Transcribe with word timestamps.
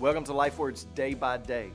Welcome 0.00 0.24
to 0.24 0.32
Life 0.32 0.58
Words 0.58 0.84
Day 0.94 1.12
by 1.12 1.36
Day. 1.36 1.70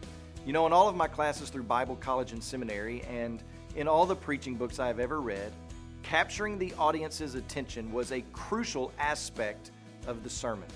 You 0.48 0.52
know, 0.52 0.66
in 0.66 0.74
all 0.74 0.90
of 0.90 0.96
my 0.96 1.08
classes 1.08 1.52
through 1.52 1.62
Bible 1.62 1.96
college 1.96 2.32
and 2.32 2.44
seminary, 2.44 3.04
and 3.04 3.44
in 3.76 3.88
all 3.88 4.08
the 4.08 4.16
preaching 4.16 4.56
books 4.56 4.80
I 4.80 4.88
have 4.88 5.00
ever 5.00 5.22
read, 5.22 5.54
capturing 6.02 6.58
the 6.58 6.74
audience's 6.80 7.36
attention 7.36 7.94
was 7.94 8.12
a 8.12 8.22
crucial 8.34 8.92
aspect 8.98 9.70
of 10.08 10.24
the 10.24 10.30
sermon. 10.32 10.68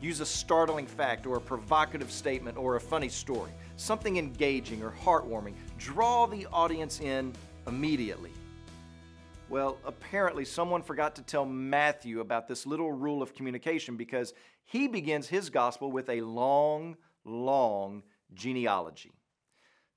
Use 0.00 0.18
a 0.18 0.26
startling 0.26 0.84
fact 0.84 1.26
or 1.26 1.36
a 1.36 1.40
provocative 1.40 2.10
statement 2.10 2.58
or 2.58 2.74
a 2.74 2.80
funny 2.80 3.08
story, 3.08 3.52
something 3.76 4.16
engaging 4.16 4.82
or 4.82 4.92
heartwarming. 5.04 5.54
Draw 5.78 6.26
the 6.26 6.44
audience 6.52 6.98
in 6.98 7.32
immediately. 7.68 8.32
Well, 9.50 9.78
apparently, 9.84 10.44
someone 10.44 10.80
forgot 10.80 11.16
to 11.16 11.22
tell 11.22 11.44
Matthew 11.44 12.20
about 12.20 12.46
this 12.46 12.66
little 12.66 12.92
rule 12.92 13.20
of 13.20 13.34
communication 13.34 13.96
because 13.96 14.32
he 14.64 14.86
begins 14.86 15.26
his 15.26 15.50
gospel 15.50 15.90
with 15.90 16.08
a 16.08 16.20
long, 16.20 16.96
long 17.24 18.04
genealogy. 18.32 19.10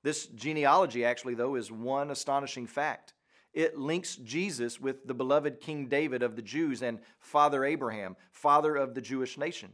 This 0.02 0.26
genealogy, 0.26 1.04
actually, 1.04 1.34
though, 1.34 1.54
is 1.54 1.70
one 1.70 2.10
astonishing 2.10 2.66
fact. 2.66 3.14
It 3.52 3.78
links 3.78 4.16
Jesus 4.16 4.80
with 4.80 5.06
the 5.06 5.14
beloved 5.14 5.60
King 5.60 5.86
David 5.86 6.24
of 6.24 6.34
the 6.34 6.42
Jews 6.42 6.82
and 6.82 6.98
Father 7.20 7.64
Abraham, 7.64 8.16
father 8.32 8.74
of 8.74 8.96
the 8.96 9.00
Jewish 9.00 9.38
nation. 9.38 9.70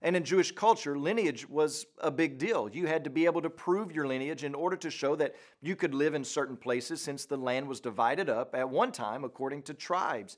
And 0.00 0.14
in 0.14 0.22
Jewish 0.22 0.52
culture, 0.52 0.96
lineage 0.96 1.48
was 1.48 1.86
a 2.00 2.10
big 2.10 2.38
deal. 2.38 2.68
You 2.68 2.86
had 2.86 3.02
to 3.04 3.10
be 3.10 3.24
able 3.24 3.42
to 3.42 3.50
prove 3.50 3.90
your 3.90 4.06
lineage 4.06 4.44
in 4.44 4.54
order 4.54 4.76
to 4.76 4.90
show 4.90 5.16
that 5.16 5.34
you 5.60 5.74
could 5.74 5.92
live 5.92 6.14
in 6.14 6.22
certain 6.22 6.56
places 6.56 7.00
since 7.00 7.24
the 7.24 7.36
land 7.36 7.66
was 7.66 7.80
divided 7.80 8.30
up 8.30 8.54
at 8.54 8.68
one 8.68 8.92
time 8.92 9.24
according 9.24 9.62
to 9.62 9.74
tribes. 9.74 10.36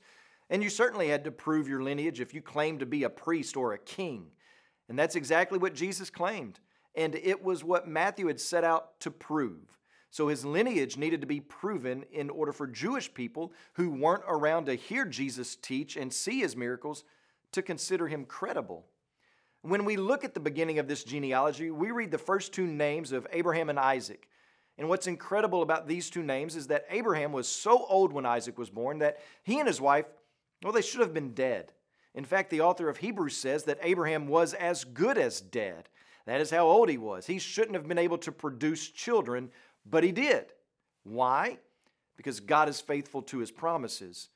And 0.49 0.63
you 0.63 0.69
certainly 0.69 1.09
had 1.09 1.23
to 1.25 1.31
prove 1.31 1.69
your 1.69 1.83
lineage 1.83 2.19
if 2.19 2.33
you 2.33 2.41
claimed 2.41 2.79
to 2.79 2.85
be 2.87 3.03
a 3.03 3.09
priest 3.09 3.55
or 3.55 3.73
a 3.73 3.77
king. 3.77 4.25
And 4.89 4.97
that's 4.97 5.15
exactly 5.15 5.59
what 5.59 5.75
Jesus 5.75 6.09
claimed. 6.09 6.59
And 6.95 7.15
it 7.15 7.43
was 7.43 7.63
what 7.63 7.87
Matthew 7.87 8.27
had 8.27 8.39
set 8.39 8.63
out 8.63 8.99
to 9.01 9.11
prove. 9.11 9.77
So 10.09 10.27
his 10.27 10.43
lineage 10.43 10.97
needed 10.97 11.21
to 11.21 11.27
be 11.27 11.39
proven 11.39 12.03
in 12.11 12.29
order 12.29 12.51
for 12.51 12.67
Jewish 12.67 13.13
people 13.13 13.53
who 13.73 13.91
weren't 13.91 14.25
around 14.27 14.65
to 14.65 14.75
hear 14.75 15.05
Jesus 15.05 15.55
teach 15.55 15.95
and 15.95 16.11
see 16.11 16.39
his 16.39 16.57
miracles 16.57 17.05
to 17.53 17.61
consider 17.61 18.09
him 18.09 18.25
credible. 18.25 18.87
When 19.61 19.85
we 19.85 19.95
look 19.95 20.23
at 20.23 20.33
the 20.33 20.39
beginning 20.39 20.79
of 20.79 20.87
this 20.87 21.03
genealogy, 21.03 21.69
we 21.69 21.91
read 21.91 22.11
the 22.11 22.17
first 22.17 22.53
two 22.53 22.65
names 22.65 23.11
of 23.11 23.27
Abraham 23.31 23.69
and 23.69 23.79
Isaac. 23.79 24.27
And 24.77 24.89
what's 24.89 25.07
incredible 25.07 25.61
about 25.61 25.87
these 25.87 26.09
two 26.09 26.23
names 26.23 26.55
is 26.55 26.67
that 26.67 26.85
Abraham 26.89 27.31
was 27.31 27.47
so 27.47 27.85
old 27.85 28.11
when 28.11 28.25
Isaac 28.25 28.57
was 28.57 28.69
born 28.69 28.99
that 28.99 29.19
he 29.43 29.59
and 29.59 29.67
his 29.67 29.79
wife, 29.79 30.05
well, 30.63 30.73
they 30.73 30.81
should 30.81 31.01
have 31.01 31.13
been 31.13 31.33
dead. 31.33 31.73
In 32.15 32.25
fact, 32.25 32.49
the 32.49 32.61
author 32.61 32.89
of 32.89 32.97
Hebrews 32.97 33.37
says 33.37 33.63
that 33.65 33.79
Abraham 33.81 34.27
was 34.27 34.53
as 34.55 34.83
good 34.83 35.17
as 35.17 35.39
dead. 35.39 35.89
That 36.25 36.41
is 36.41 36.49
how 36.49 36.67
old 36.67 36.89
he 36.89 36.97
was. 36.97 37.27
He 37.27 37.39
shouldn't 37.39 37.75
have 37.75 37.87
been 37.87 37.97
able 37.97 38.17
to 38.19 38.31
produce 38.31 38.89
children, 38.89 39.51
but 39.85 40.03
he 40.03 40.11
did. 40.11 40.45
Why? 41.03 41.59
Because 42.17 42.39
God 42.39 42.67
is 42.67 42.81
faithful 42.81 43.21
to 43.23 43.39
his 43.39 43.51
promises. 43.51 44.29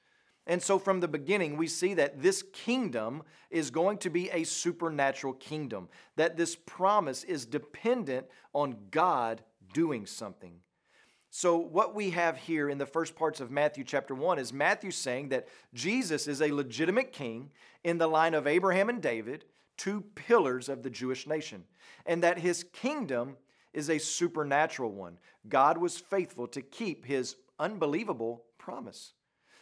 And 0.48 0.62
so, 0.62 0.78
from 0.78 1.00
the 1.00 1.08
beginning, 1.08 1.58
we 1.58 1.68
see 1.68 1.96
that 1.96 2.22
this 2.22 2.44
kingdom 2.54 3.24
is 3.50 3.72
going 3.72 3.98
to 4.00 4.10
be 4.10 4.30
a 4.30 4.44
supernatural 4.44 5.34
kingdom, 5.34 5.90
that 6.18 6.38
this 6.38 6.56
promise 6.56 7.24
is 7.24 7.46
dependent 7.46 8.28
on 8.54 8.78
God 8.92 9.42
doing 9.74 10.06
something. 10.06 10.60
So, 11.32 11.58
what 11.58 11.96
we 11.96 12.12
have 12.12 12.38
here 12.38 12.70
in 12.70 12.78
the 12.78 12.86
first 12.86 13.16
parts 13.16 13.42
of 13.42 13.50
Matthew 13.50 13.84
chapter 13.84 14.14
1 14.14 14.38
is 14.38 14.54
Matthew 14.54 14.92
saying 14.92 15.30
that 15.30 15.48
Jesus 15.74 16.28
is 16.28 16.42
a 16.42 16.52
legitimate 16.52 17.12
king 17.12 17.50
in 17.84 17.98
the 17.98 18.08
line 18.08 18.36
of 18.36 18.46
Abraham 18.48 18.88
and 18.88 19.02
David, 19.02 19.46
two 19.78 20.02
pillars 20.14 20.70
of 20.70 20.84
the 20.84 20.90
Jewish 20.90 21.28
nation, 21.28 21.64
and 22.06 22.24
that 22.24 22.38
his 22.38 22.64
kingdom 22.64 23.36
is 23.74 23.90
a 23.90 23.98
supernatural 23.98 24.92
one. 24.92 25.18
God 25.50 25.78
was 25.78 25.98
faithful 25.98 26.48
to 26.48 26.62
keep 26.62 27.06
his 27.06 27.36
unbelievable 27.60 28.44
promise. 28.58 29.14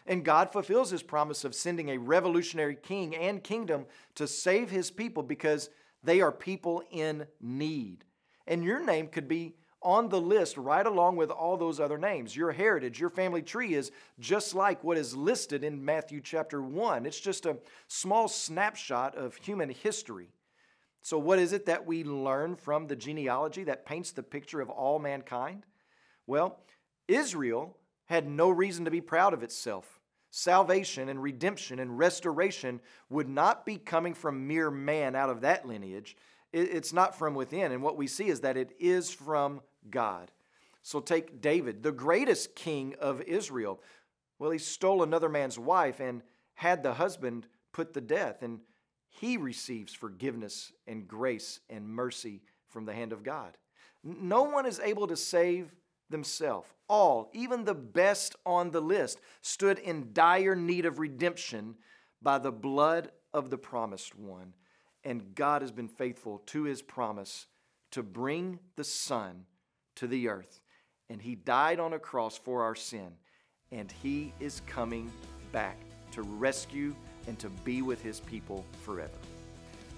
And 0.06 0.26
God 0.26 0.52
fulfills 0.52 0.90
his 0.90 1.04
promise 1.04 1.44
of 1.44 1.56
sending 1.56 1.90
a 1.90 1.98
revolutionary 1.98 2.76
king 2.76 3.16
and 3.16 3.44
kingdom 3.44 3.86
to 4.16 4.28
save 4.28 4.70
his 4.70 4.92
people 4.92 5.24
because 5.24 5.70
they 6.04 6.22
are 6.22 6.32
people 6.32 6.84
in 6.92 7.26
need. 7.40 8.04
And 8.46 8.64
your 8.64 8.84
name 8.84 9.08
could 9.08 9.28
be 9.28 9.56
on 9.82 10.10
the 10.10 10.20
list 10.20 10.58
right 10.58 10.86
along 10.86 11.18
with 11.18 11.30
all 11.30 11.58
those 11.58 11.80
other 11.80 11.98
names. 11.98 12.36
Your 12.36 12.52
heritage, 12.52 13.00
your 13.00 13.10
family 13.10 13.42
tree 13.42 13.74
is 13.74 13.92
just 14.20 14.56
like 14.56 14.84
what 14.84 14.98
is 14.98 15.16
listed 15.16 15.64
in 15.64 15.84
Matthew 15.84 16.22
chapter 16.22 16.62
1. 16.62 17.06
It's 17.06 17.20
just 17.20 17.46
a 17.46 17.58
small 17.88 18.28
snapshot 18.28 19.16
of 19.16 19.36
human 19.36 19.70
history. 19.70 20.30
So, 21.02 21.18
what 21.18 21.40
is 21.40 21.52
it 21.52 21.66
that 21.66 21.86
we 21.86 22.06
learn 22.06 22.56
from 22.56 22.88
the 22.88 22.96
genealogy 22.96 23.66
that 23.66 23.86
paints 23.86 24.12
the 24.12 24.24
picture 24.24 24.62
of 24.62 24.70
all 24.70 25.00
mankind? 25.00 25.66
Well, 26.28 26.62
Israel 27.10 27.78
had 28.06 28.28
no 28.28 28.50
reason 28.50 28.86
to 28.86 28.92
be 28.92 29.02
proud 29.02 29.34
of 29.34 29.44
itself. 29.44 30.00
Salvation 30.30 31.10
and 31.10 31.22
redemption 31.22 31.80
and 31.80 31.98
restoration 31.98 32.82
would 33.10 33.30
not 33.30 33.66
be 33.66 33.78
coming 33.78 34.14
from 34.14 34.48
mere 34.48 34.72
man 34.72 35.16
out 35.16 35.30
of 35.30 35.42
that 35.42 35.68
lineage. 35.68 36.18
It's 36.52 36.94
not 36.94 37.18
from 37.18 37.36
within. 37.36 37.72
And 37.72 37.82
what 37.82 37.98
we 37.98 38.08
see 38.08 38.28
is 38.28 38.42
that 38.42 38.58
it 38.58 38.76
is 38.80 39.12
from 39.12 39.62
God. 39.90 40.32
So 40.82 41.00
take 41.00 41.42
David, 41.42 41.82
the 41.82 41.92
greatest 41.92 42.56
king 42.56 42.96
of 43.00 43.22
Israel. 43.22 43.80
Well, 44.38 44.52
he 44.52 44.60
stole 44.60 45.02
another 45.04 45.30
man's 45.30 45.58
wife 45.58 46.00
and 46.00 46.22
had 46.56 46.84
the 46.84 46.94
husband 46.94 47.48
put 47.72 47.94
to 47.94 48.02
death. 48.02 48.42
And 48.42 48.60
he 49.08 49.38
receives 49.38 49.94
forgiveness 49.94 50.72
and 50.88 51.08
grace 51.08 51.60
and 51.70 51.88
mercy 51.88 52.42
from 52.70 52.86
the 52.86 52.94
hand 52.94 53.14
of 53.14 53.24
God. 53.24 53.58
No 54.04 54.44
one 54.44 54.66
is 54.66 54.80
able 54.80 55.08
to 55.08 55.16
save 55.16 55.74
themselves. 56.10 56.68
All, 56.90 57.30
even 57.34 57.64
the 57.64 57.74
best 57.74 58.36
on 58.46 58.72
the 58.72 58.82
list, 58.82 59.20
stood 59.42 59.80
in 59.80 60.14
dire 60.14 60.56
need 60.56 60.86
of 60.86 61.00
redemption 61.00 61.76
by 62.22 62.38
the 62.38 62.52
blood 62.52 63.12
of 63.34 63.50
the 63.50 63.58
promised 63.58 64.16
one. 64.16 64.54
And 65.04 65.36
God 65.36 65.62
has 65.62 65.72
been 65.72 65.88
faithful 65.88 66.40
to 66.48 66.64
his 66.64 66.82
promise 66.82 67.48
to 67.92 68.04
bring 68.04 68.60
the 68.76 68.84
Son 68.84 69.46
to 69.96 70.08
the 70.08 70.30
earth. 70.30 70.62
And 71.10 71.22
he 71.22 71.36
died 71.36 71.80
on 71.80 71.94
a 71.94 72.00
cross 72.00 72.38
for 72.38 72.64
our 72.64 72.76
sin. 72.76 73.12
And 73.72 73.92
he 73.92 74.34
is 74.40 74.62
coming 74.66 75.12
back 75.52 75.78
to 76.12 76.22
rescue 76.22 76.96
and 77.28 77.38
to 77.40 77.50
be 77.50 77.82
with 77.82 78.02
his 78.02 78.20
people 78.20 78.66
forever. 78.84 79.12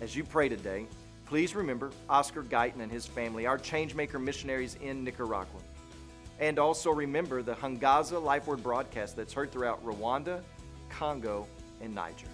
As 0.01 0.15
you 0.15 0.23
pray 0.23 0.49
today, 0.49 0.87
please 1.25 1.55
remember 1.55 1.91
Oscar 2.09 2.43
Guyton 2.43 2.81
and 2.81 2.91
his 2.91 3.05
family, 3.05 3.45
our 3.45 3.57
changemaker 3.57 4.21
missionaries 4.21 4.77
in 4.81 5.03
Nicaragua. 5.03 5.61
And 6.39 6.59
also 6.59 6.91
remember 6.91 7.41
the 7.41 7.53
Hungaza 7.53 8.21
Life 8.21 8.47
Word 8.47 8.61
broadcast 8.61 9.15
that's 9.15 9.33
heard 9.33 9.51
throughout 9.51 9.83
Rwanda, 9.85 10.41
Congo, 10.89 11.47
and 11.81 11.95
Niger. 11.95 12.27